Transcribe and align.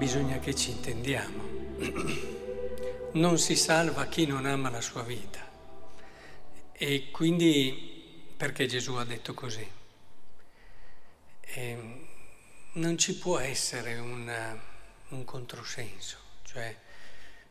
bisogna 0.00 0.38
che 0.38 0.54
ci 0.54 0.70
intendiamo. 0.70 1.48
Non 3.12 3.38
si 3.38 3.56
salva 3.56 4.06
chi 4.06 4.24
non 4.24 4.46
ama 4.46 4.70
la 4.70 4.80
sua 4.80 5.02
vita. 5.02 5.46
E 6.72 7.10
quindi 7.10 8.32
perché 8.36 8.66
Gesù 8.66 8.94
ha 8.94 9.04
detto 9.04 9.34
così? 9.34 9.68
E 11.40 11.68
ehm, 11.68 12.06
non 12.74 12.96
ci 12.96 13.18
può 13.18 13.38
essere 13.38 13.98
una, 13.98 14.58
un 15.08 15.24
controsenso, 15.24 16.16
cioè 16.44 16.74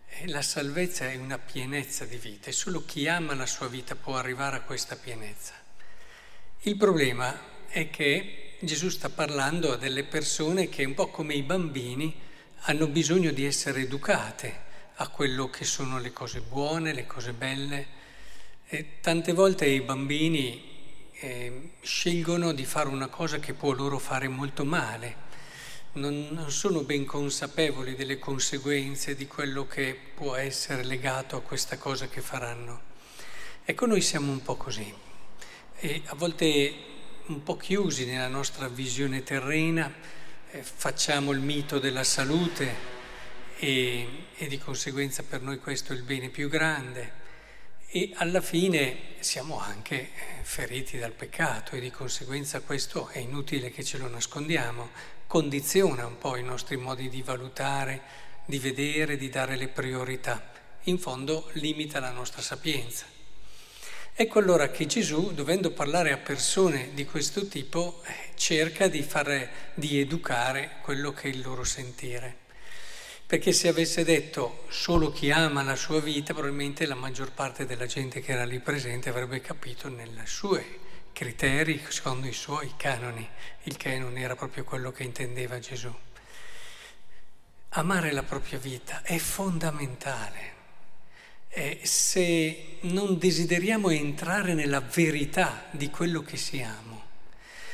eh, 0.08 0.28
la 0.30 0.42
salvezza 0.42 1.12
è 1.12 1.18
una 1.18 1.38
pienezza 1.38 2.06
di 2.06 2.18
vita 2.18 2.50
e 2.50 2.54
solo 2.54 2.86
chi 2.86 3.08
ama 3.10 3.36
la 3.36 3.46
sua 3.46 3.68
vita 3.68 3.96
può 3.96 4.16
arrivare 4.16 4.56
a 4.56 4.62
questa 4.62 4.96
pienezza. 4.96 5.54
Il 6.62 6.78
problema 6.78 7.68
è 7.68 7.90
che 7.90 8.56
Gesù 8.62 8.88
sta 8.88 9.10
parlando 9.10 9.74
a 9.74 9.78
delle 9.78 10.06
persone 10.06 10.70
che 10.70 10.86
un 10.86 10.94
po' 10.94 11.10
come 11.10 11.34
i 11.34 11.44
bambini 11.44 12.28
hanno 12.62 12.88
bisogno 12.88 13.32
di 13.32 13.46
essere 13.46 13.82
educate 13.82 14.68
a 14.96 15.08
quello 15.08 15.50
che 15.50 15.64
sono 15.66 16.00
le 16.00 16.12
cose 16.12 16.42
buone, 16.42 16.94
le 16.94 17.06
cose 17.06 17.34
belle. 17.34 17.98
E 18.68 19.00
tante 19.02 19.34
volte 19.34 19.66
i 19.66 19.82
bambini 19.82 21.12
eh, 21.14 21.72
scelgono 21.82 22.52
di 22.52 22.66
fare 22.66 22.90
una 22.90 23.08
cosa 23.08 23.40
che 23.40 23.54
può 23.54 23.72
loro 23.72 23.98
fare 23.98 24.28
molto 24.28 24.66
male, 24.66 25.28
non, 25.94 26.28
non 26.32 26.52
sono 26.52 26.82
ben 26.82 27.06
consapevoli 27.06 27.96
delle 27.96 28.20
conseguenze 28.20 29.16
di 29.16 29.26
quello 29.26 29.66
che 29.66 29.98
può 30.14 30.36
essere 30.36 30.84
legato 30.84 31.36
a 31.36 31.42
questa 31.42 31.78
cosa 31.78 32.08
che 32.08 32.22
faranno. 32.22 32.82
Ecco, 33.66 33.86
noi 33.86 34.02
siamo 34.02 34.32
un 34.32 34.42
po' 34.42 34.56
così, 34.56 34.94
e 35.78 36.02
a 36.06 36.16
volte 36.16 36.74
un 37.28 37.44
po' 37.44 37.58
chiusi 37.58 38.06
nella 38.06 38.28
nostra 38.28 38.68
visione 38.68 39.24
terrena 39.24 39.94
facciamo 40.62 41.32
il 41.32 41.40
mito 41.40 41.80
della 41.80 42.04
salute 42.04 42.98
e, 43.58 44.08
e 44.36 44.48
di 44.48 44.58
conseguenza 44.58 45.24
per 45.24 45.42
noi 45.42 45.60
questo 45.60 45.94
è 45.94 45.96
il 45.96 46.04
bene 46.04 46.30
più 46.30 46.50
grande 46.50 47.18
e 47.92 48.12
alla 48.16 48.42
fine 48.42 49.16
siamo 49.20 49.60
anche 49.60 49.96
eh, 49.96 50.10
feriti 50.44 50.98
dal 50.98 51.12
peccato 51.12 51.76
e 51.76 51.80
di 51.80 51.90
conseguenza 51.90 52.62
questo 52.62 53.08
è 53.10 53.18
inutile 53.18 53.72
che 53.72 53.84
ce 53.84 53.98
lo 53.98 54.08
nascondiamo, 54.08 54.90
condiziona 55.26 56.06
un 56.06 56.18
po' 56.20 56.36
i 56.36 56.44
nostri 56.44 56.78
modi 56.78 57.10
di 57.10 57.24
valutare, 57.24 58.02
di 58.46 58.60
vedere, 58.60 59.18
di 59.18 59.30
dare 59.30 59.56
le 59.56 59.70
priorità, 59.70 60.52
in 60.84 61.00
fondo 61.00 61.50
limita 61.54 62.00
la 62.00 62.12
nostra 62.12 62.44
sapienza. 62.44 63.19
Ecco 64.22 64.40
allora 64.40 64.70
che 64.70 64.86
Gesù, 64.86 65.32
dovendo 65.34 65.72
parlare 65.72 66.12
a 66.12 66.18
persone 66.18 66.90
di 66.94 67.06
questo 67.06 67.48
tipo, 67.48 68.04
eh, 68.06 68.34
cerca 68.36 68.90
di, 68.90 69.02
fare, 69.02 69.50
di 69.76 69.98
educare 69.98 70.72
quello 70.82 71.14
che 71.14 71.30
è 71.30 71.32
il 71.32 71.42
loro 71.42 71.64
sentire. 71.64 72.36
Perché 73.26 73.54
se 73.54 73.70
avesse 73.70 74.04
detto 74.04 74.66
solo 74.68 75.14
chi 75.14 75.32
ama 75.32 75.64
la 75.64 75.78
sua 75.78 76.02
vita, 76.02 76.34
probabilmente 76.34 76.86
la 76.86 76.96
maggior 76.96 77.32
parte 77.32 77.66
della 77.66 77.86
gente 77.86 78.20
che 78.20 78.34
era 78.34 78.44
lì 78.44 78.60
presente 78.60 79.08
avrebbe 79.08 79.40
capito 79.40 79.88
nei 79.88 80.12
suoi 80.26 80.66
criteri, 81.14 81.82
secondo 81.88 82.28
i 82.28 82.34
suoi 82.34 82.74
canoni, 82.76 83.26
il 83.64 83.78
che 83.78 83.98
non 83.98 84.18
era 84.18 84.36
proprio 84.36 84.66
quello 84.66 84.92
che 84.92 85.04
intendeva 85.04 85.60
Gesù. 85.60 85.96
Amare 87.70 88.12
la 88.12 88.24
propria 88.24 88.60
vita 88.60 89.02
è 89.02 89.18
fondamentale 89.18 90.59
se 91.82 92.78
non 92.82 93.18
desideriamo 93.18 93.90
entrare 93.90 94.54
nella 94.54 94.82
verità 94.82 95.66
di 95.72 95.90
quello 95.90 96.22
che 96.22 96.38
siamo, 96.38 97.04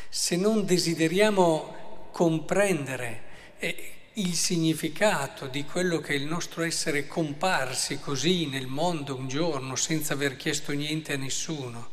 se 0.10 0.36
non 0.36 0.66
desideriamo 0.66 2.10
comprendere 2.12 3.24
eh, 3.58 3.92
il 4.14 4.34
significato 4.34 5.48
di 5.48 5.66
quello 5.66 6.00
che 6.00 6.14
è 6.14 6.16
il 6.16 6.26
nostro 6.26 6.64
essere 6.64 7.08
comparsi 7.08 8.00
così 8.00 8.48
nel 8.48 8.68
mondo 8.68 9.16
un 9.16 9.28
giorno 9.28 9.76
senza 9.76 10.14
aver 10.14 10.38
chiesto 10.38 10.72
niente 10.72 11.14
a 11.14 11.18
nessuno, 11.18 11.90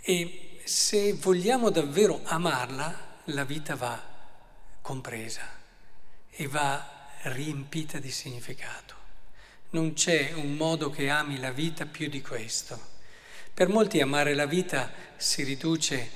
e 0.00 0.60
se 0.64 1.12
vogliamo 1.14 1.70
davvero 1.70 2.20
amarla, 2.24 3.20
la 3.24 3.44
vita 3.44 3.76
va 3.76 4.02
compresa 4.80 5.48
e 6.30 6.46
va 6.48 7.10
riempita 7.22 7.98
di 7.98 8.10
significato. 8.10 8.97
Non 9.70 9.92
c'è 9.92 10.32
un 10.32 10.54
modo 10.54 10.88
che 10.88 11.10
ami 11.10 11.38
la 11.38 11.50
vita 11.52 11.84
più 11.84 12.08
di 12.08 12.22
questo. 12.22 12.96
Per 13.52 13.68
molti 13.68 14.00
amare 14.00 14.32
la 14.34 14.46
vita 14.46 14.90
si 15.16 15.42
riduce 15.42 16.10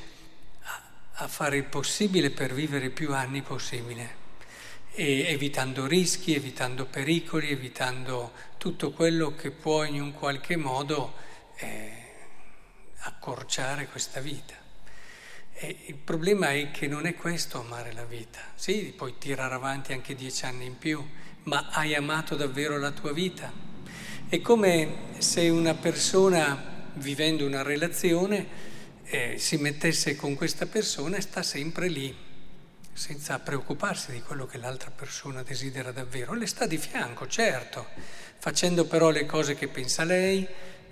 a, 0.63 0.83
a 1.13 1.29
fare 1.29 1.59
il 1.59 1.65
possibile 1.65 2.31
per 2.31 2.55
vivere 2.55 2.89
più 2.89 3.13
anni 3.13 3.43
possibile, 3.43 4.15
evitando 4.95 5.87
rischi, 5.87 6.35
evitando 6.35 6.87
pericoli, 6.87 7.51
evitando 7.51 8.33
tutto 8.57 8.93
quello 8.93 9.35
che 9.35 9.51
può 9.51 9.84
in 9.84 10.01
un 10.01 10.13
qualche 10.15 10.57
modo 10.57 11.15
eh, 11.57 12.03
accorciare 13.01 13.87
questa 13.89 14.21
vita. 14.21 14.55
E 15.53 15.77
il 15.89 15.97
problema 15.97 16.53
è 16.53 16.71
che 16.71 16.87
non 16.87 17.05
è 17.05 17.15
questo 17.15 17.61
amare 17.61 17.93
la 17.93 18.05
vita. 18.07 18.41
Sì, 18.55 18.95
puoi 18.97 19.19
tirare 19.19 19.53
avanti 19.53 19.93
anche 19.93 20.15
dieci 20.15 20.47
anni 20.47 20.65
in 20.65 20.79
più, 20.79 21.07
ma 21.44 21.69
hai 21.70 21.94
amato 21.94 22.36
davvero 22.36 22.78
la 22.78 22.91
tua 22.91 23.12
vita? 23.12 23.53
È 24.28 24.41
come 24.41 25.10
se 25.19 25.48
una 25.48 25.75
persona 25.75 26.70
vivendo 26.94 27.47
una 27.47 27.62
relazione 27.62 28.70
eh, 29.04 29.36
si 29.38 29.56
mettesse 29.56 30.16
con 30.16 30.34
questa 30.34 30.66
persona 30.66 31.16
e 31.16 31.20
sta 31.20 31.42
sempre 31.42 31.88
lì, 31.88 32.14
senza 32.92 33.38
preoccuparsi 33.38 34.12
di 34.12 34.22
quello 34.22 34.47
che 34.47 34.58
l'altra 34.58 34.91
persona 34.91 35.42
desidera 35.42 35.92
davvero. 35.92 36.34
Le 36.34 36.47
sta 36.47 36.66
di 36.66 36.78
fianco, 36.78 37.26
certo, 37.26 37.86
facendo 38.38 38.86
però 38.86 39.10
le 39.10 39.26
cose 39.26 39.54
che 39.54 39.69
pensa 39.69 40.04
lei, 40.04 40.47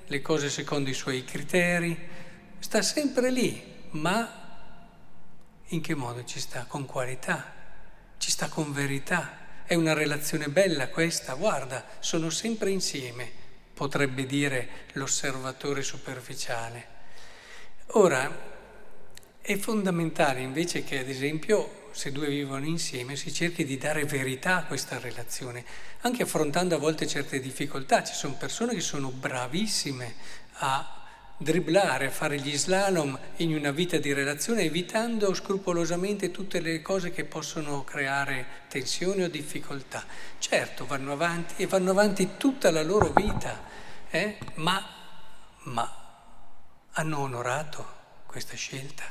le 0.07 0.21
cose 0.23 0.51
secondo 0.51 0.91
i 0.91 0.95
suoi 0.95 1.25
criteri, 1.25 1.97
sta 2.59 2.83
sempre 2.83 3.31
lì, 3.31 3.63
ma 3.91 4.39
in 5.69 5.81
che 5.81 5.95
modo 5.95 6.25
ci 6.25 6.41
sta? 6.41 6.65
Con 6.67 6.85
qualità, 6.85 7.53
ci 8.19 8.31
sta 8.31 8.49
con 8.49 8.73
verità. 8.73 9.39
È 9.71 9.77
una 9.77 9.93
relazione 9.93 10.49
bella 10.49 10.89
questa, 10.89 11.35
guarda, 11.35 11.87
sono 12.01 12.29
sempre 12.29 12.71
insieme, 12.71 13.31
potrebbe 13.73 14.27
dire 14.27 14.69
l'osservatore 14.95 15.83
superficiale. 15.83 16.87
Ora, 17.93 18.37
è 19.41 19.57
fondamentale 19.57 20.41
invece 20.41 20.83
che, 20.83 20.99
ad 20.99 21.09
esempio, 21.09 21.87
se 21.93 22.11
due 22.11 22.27
vivono 22.27 22.67
insieme, 22.67 23.15
si 23.15 23.33
cerchi 23.33 23.65
di 23.65 23.79
dare 23.79 24.05
verità 24.07 24.57
a 24.57 24.65
questa 24.65 24.99
relazione, 24.99 25.65
anche 26.01 26.25
affrontando 26.25 26.75
a 26.75 26.79
volte 26.79 27.07
certe 27.07 27.39
difficoltà. 27.39 28.03
Ci 28.03 28.15
sono 28.15 28.35
persone 28.35 28.75
che 28.75 28.81
sono 28.81 29.11
bravissime 29.11 30.15
a 30.55 31.00
dribblare, 31.43 32.11
fare 32.11 32.39
gli 32.39 32.55
slalom 32.55 33.19
in 33.37 33.55
una 33.55 33.71
vita 33.71 33.97
di 33.97 34.13
relazione, 34.13 34.65
evitando 34.65 35.33
scrupolosamente 35.33 36.31
tutte 36.31 36.61
le 36.61 36.83
cose 36.83 37.13
che 37.13 37.25
possono 37.25 37.83
creare 37.83 38.45
tensioni 38.69 39.23
o 39.23 39.31
difficoltà. 39.31 40.05
Certo, 40.39 40.85
vanno 40.85 41.13
avanti 41.13 41.63
e 41.63 41.67
vanno 41.67 41.93
avanti 41.93 42.33
tutta 42.37 42.71
la 42.71 42.83
loro 42.83 43.11
vita, 43.15 43.59
eh? 44.11 44.37
ma, 44.57 44.87
ma 45.63 45.91
hanno 46.93 47.19
onorato 47.19 47.87
questa 48.27 48.55
scelta. 48.55 49.05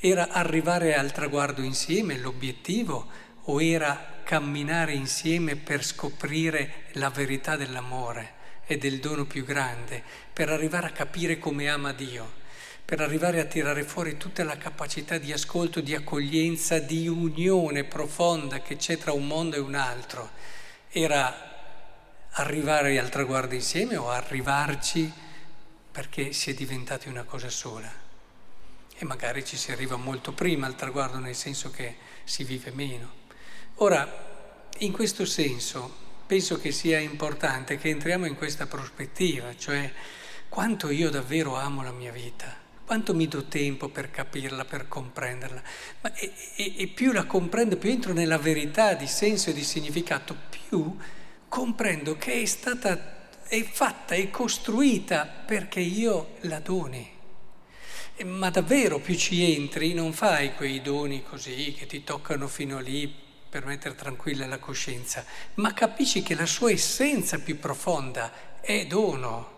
Era 0.00 0.30
arrivare 0.30 0.96
al 0.96 1.12
traguardo 1.12 1.62
insieme 1.62 2.18
l'obiettivo 2.18 3.08
o 3.42 3.62
era 3.62 4.20
camminare 4.24 4.94
insieme 4.94 5.54
per 5.54 5.84
scoprire 5.84 6.86
la 6.94 7.10
verità 7.10 7.54
dell'amore? 7.54 8.40
E 8.72 8.78
del 8.78 9.00
dono 9.00 9.26
più 9.26 9.44
grande, 9.44 10.02
per 10.32 10.48
arrivare 10.48 10.86
a 10.86 10.92
capire 10.92 11.38
come 11.38 11.68
ama 11.68 11.92
Dio, 11.92 12.40
per 12.84 13.00
arrivare 13.00 13.40
a 13.40 13.44
tirare 13.44 13.84
fuori 13.84 14.16
tutta 14.16 14.44
la 14.44 14.56
capacità 14.56 15.18
di 15.18 15.32
ascolto, 15.32 15.80
di 15.80 15.94
accoglienza, 15.94 16.78
di 16.78 17.06
unione 17.06 17.84
profonda 17.84 18.60
che 18.60 18.76
c'è 18.76 18.96
tra 18.98 19.12
un 19.12 19.26
mondo 19.26 19.56
e 19.56 19.60
un 19.60 19.74
altro. 19.74 20.30
Era 20.90 21.50
arrivare 22.32 22.98
al 22.98 23.10
traguardo 23.10 23.54
insieme 23.54 23.96
o 23.96 24.08
arrivarci 24.08 25.12
perché 25.90 26.32
si 26.32 26.50
è 26.50 26.54
diventati 26.54 27.08
una 27.08 27.24
cosa 27.24 27.50
sola. 27.50 27.92
E 28.96 29.04
magari 29.04 29.44
ci 29.44 29.56
si 29.56 29.70
arriva 29.70 29.96
molto 29.96 30.32
prima 30.32 30.66
al 30.66 30.76
traguardo, 30.76 31.18
nel 31.18 31.34
senso 31.34 31.70
che 31.70 31.96
si 32.24 32.44
vive 32.44 32.70
meno. 32.70 33.20
Ora, 33.76 34.68
in 34.78 34.92
questo 34.92 35.26
senso, 35.26 36.01
penso 36.32 36.58
che 36.58 36.72
sia 36.72 36.98
importante 36.98 37.76
che 37.76 37.90
entriamo 37.90 38.24
in 38.24 38.36
questa 38.36 38.66
prospettiva, 38.66 39.54
cioè 39.54 39.92
quanto 40.48 40.88
io 40.88 41.10
davvero 41.10 41.56
amo 41.56 41.82
la 41.82 41.92
mia 41.92 42.10
vita, 42.10 42.56
quanto 42.86 43.12
mi 43.12 43.28
do 43.28 43.44
tempo 43.44 43.90
per 43.90 44.10
capirla, 44.10 44.64
per 44.64 44.88
comprenderla. 44.88 45.62
Ma 46.00 46.14
e, 46.14 46.32
e, 46.56 46.74
e 46.78 46.86
più 46.86 47.12
la 47.12 47.24
comprendo, 47.24 47.76
più 47.76 47.90
entro 47.90 48.14
nella 48.14 48.38
verità 48.38 48.94
di 48.94 49.06
senso 49.06 49.50
e 49.50 49.52
di 49.52 49.62
significato, 49.62 50.34
più 50.48 50.96
comprendo 51.48 52.16
che 52.16 52.40
è 52.40 52.44
stata, 52.46 53.28
è 53.46 53.62
fatta, 53.62 54.14
è 54.14 54.30
costruita 54.30 55.26
perché 55.26 55.80
io 55.80 56.36
la 56.40 56.60
doni. 56.60 57.10
Ma 58.24 58.48
davvero 58.48 59.00
più 59.00 59.14
ci 59.16 59.54
entri, 59.54 59.92
non 59.92 60.14
fai 60.14 60.54
quei 60.54 60.80
doni 60.80 61.22
così 61.22 61.74
che 61.76 61.84
ti 61.84 62.02
toccano 62.02 62.48
fino 62.48 62.80
lì 62.80 63.21
per 63.52 63.66
mettere 63.66 63.94
tranquilla 63.94 64.46
la 64.46 64.58
coscienza, 64.58 65.22
ma 65.56 65.74
capisci 65.74 66.22
che 66.22 66.34
la 66.34 66.46
sua 66.46 66.70
essenza 66.70 67.38
più 67.38 67.58
profonda 67.58 68.32
è 68.62 68.86
dono. 68.86 69.50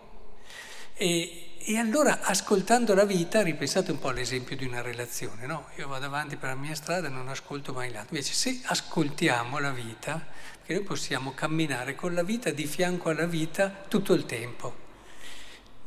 E, 0.95 1.55
e 1.59 1.79
allora 1.79 2.23
ascoltando 2.23 2.93
la 2.95 3.05
vita, 3.05 3.43
ripensate 3.43 3.93
un 3.93 4.01
po' 4.01 4.09
all'esempio 4.09 4.57
di 4.57 4.67
una 4.67 4.83
relazione, 4.83 5.47
no? 5.47 5.69
Io 5.77 5.87
vado 5.87 6.07
avanti 6.07 6.35
per 6.35 6.49
la 6.49 6.57
mia 6.57 6.75
strada 6.75 7.07
e 7.07 7.11
non 7.11 7.29
ascolto 7.29 7.73
mai 7.73 7.93
l'altro. 7.93 8.17
Invece 8.17 8.35
se 8.35 8.63
ascoltiamo 8.65 9.61
la 9.61 9.71
vita, 9.71 10.21
perché 10.57 10.75
noi 10.75 10.83
possiamo 10.83 11.33
camminare 11.33 11.95
con 11.95 12.15
la 12.15 12.25
vita 12.25 12.51
di 12.51 12.67
fianco 12.67 13.11
alla 13.11 13.27
vita 13.27 13.85
tutto 13.87 14.13
il 14.13 14.27
tempo, 14.27 14.75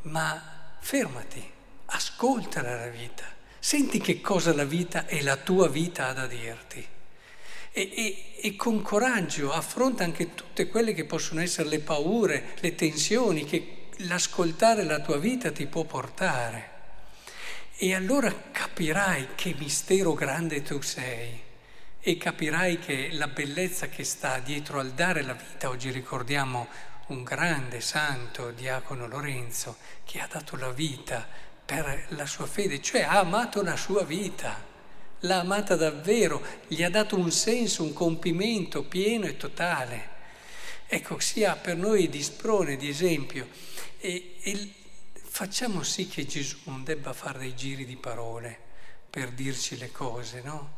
ma 0.04 0.77
fermati, 0.80 1.45
ascoltala 1.88 2.74
la 2.74 2.88
vita, 2.88 3.25
senti 3.59 4.00
che 4.00 4.21
cosa 4.21 4.54
la 4.54 4.63
vita 4.63 5.07
e 5.07 5.21
la 5.24 5.36
tua 5.36 5.68
vita 5.68 6.07
ha 6.07 6.13
da 6.13 6.25
dirti. 6.25 6.95
E, 7.77 7.91
e, 7.94 8.33
e, 8.41 8.56
con 8.56 8.81
coraggio 8.81 9.51
affronta 9.51 10.03
anche 10.03 10.33
tutte 10.33 10.68
quelle 10.68 10.95
che 10.95 11.06
possono 11.06 11.41
essere 11.41 11.69
le 11.69 11.77
paure, 11.77 12.56
le 12.62 12.74
tensioni 12.74 13.45
che 13.45 13.89
l'ascoltare 13.97 14.83
la 14.83 15.00
tua 15.00 15.19
vita 15.19 15.51
ti 15.51 15.68
può 15.68 15.83
portare. 15.83 16.71
E 17.77 17.94
allora 17.94 18.33
capirai 18.51 19.27
che 19.35 19.53
mistero 19.59 20.15
grande 20.15 20.63
tu 20.63 20.81
sei 20.81 21.39
e 22.00 22.18
capirai 22.18 22.79
che 22.79 23.09
la 23.12 23.27
bellezza 23.27 23.89
che 23.89 24.03
sta 24.03 24.39
dietro 24.39 24.80
al 24.80 24.94
dare 24.94 25.21
la 25.21 25.33
vita, 25.33 25.69
oggi 25.69 25.91
ricordiamo 25.91 26.68
un 27.09 27.23
grande 27.23 27.80
santo, 27.80 28.50
Diacono 28.50 29.06
Lorenzo, 29.06 29.77
che 30.03 30.19
ha 30.19 30.27
dato 30.27 30.56
la 30.56 30.71
vita 30.71 31.27
per 31.63 32.07
la 32.09 32.25
sua 32.25 32.47
fede, 32.47 32.81
cioè 32.81 33.01
ha 33.03 33.19
amato 33.19 33.62
la 33.62 33.75
sua 33.75 34.03
vita, 34.03 34.65
l'ha 35.22 35.40
amata 35.40 35.75
davvero, 35.75 36.44
gli 36.68 36.84
ha 36.84 36.90
dato 36.90 37.18
un 37.18 37.31
senso, 37.31 37.84
un 37.84 37.94
compimento 37.94 38.84
pieno 38.84 39.25
e 39.25 39.38
totale. 39.38 40.16
Ecco, 40.88 41.19
sia 41.19 41.56
per 41.56 41.75
noi 41.75 42.10
di 42.10 42.22
sprone, 42.22 42.78
di 42.78 42.88
esempio. 42.88 43.48
E, 44.00 44.36
e 44.42 44.74
facciamo 45.14 45.84
sì 45.84 46.08
che 46.08 46.25
Gesù 46.25 46.58
non 46.66 46.84
debba 46.84 47.14
fare 47.14 47.40
dei 47.40 47.56
giri 47.56 47.86
di 47.86 47.96
parole 47.96 48.58
per 49.10 49.31
dirci 49.31 49.78
le 49.78 49.92
cose, 49.92 50.42
no? 50.42 50.75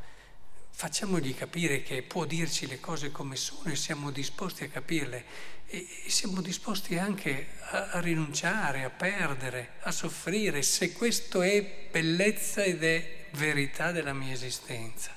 Facciamogli 0.72 1.36
capire 1.36 1.84
che 1.84 2.02
può 2.04 2.24
dirci 2.24 2.66
le 2.66 2.80
cose 2.80 3.12
come 3.12 3.36
sono 3.36 3.70
e 3.70 3.76
siamo 3.76 4.12
disposti 4.12 4.64
a 4.64 4.70
capirle 4.70 5.26
e, 5.68 5.86
siamo 6.08 6.42
disposti 6.42 6.98
anche 6.98 7.48
a 7.70 8.00
rinunciare, 8.00 8.84
a 8.84 8.90
perdere, 8.90 9.74
a 9.82 9.92
soffrire, 9.92 10.62
se 10.62 10.94
questo 10.94 11.42
è 11.42 11.88
bellezza 11.92 12.64
ed 12.64 12.84
è 12.84 13.19
verità 13.34 13.92
della 13.92 14.14
mia 14.14 14.34
esistenza. 14.34 15.12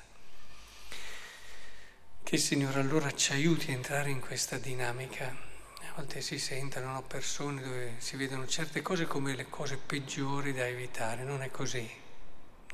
Che 2.22 2.34
il 2.34 2.40
Signore 2.40 2.80
allora 2.80 3.12
ci 3.12 3.32
aiuti 3.32 3.70
a 3.70 3.74
entrare 3.74 4.10
in 4.10 4.20
questa 4.20 4.58
dinamica. 4.58 5.26
A 5.26 5.92
volte 5.96 6.20
si 6.20 6.38
sentono 6.38 6.92
no, 6.92 7.02
persone 7.02 7.60
dove 7.60 7.94
si 7.98 8.16
vedono 8.16 8.46
certe 8.46 8.80
cose 8.80 9.06
come 9.06 9.34
le 9.34 9.48
cose 9.48 9.76
peggiori 9.76 10.52
da 10.52 10.66
evitare, 10.66 11.24
non 11.24 11.42
è 11.42 11.50
così, 11.50 11.90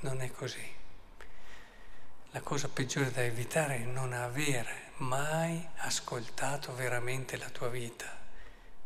non 0.01 0.21
è 0.21 0.31
così. 0.31 0.77
La 2.33 2.41
cosa 2.41 2.69
peggiore 2.69 3.11
da 3.11 3.25
evitare 3.25 3.77
è 3.77 3.85
non 3.85 4.13
aver 4.13 4.93
mai 4.99 5.67
ascoltato 5.79 6.75
veramente 6.75 7.37
la 7.37 7.49
tua 7.49 7.69
vita 7.69 8.19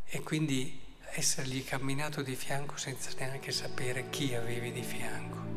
e 0.06 0.22
quindi 0.22 0.96
essergli 1.10 1.64
camminato 1.64 2.22
di 2.22 2.34
fianco 2.34 2.76
senza 2.76 3.10
neanche 3.18 3.50
sapere 3.50 4.08
chi 4.10 4.34
avevi 4.34 4.72
di 4.72 4.82
fianco. 4.82 5.51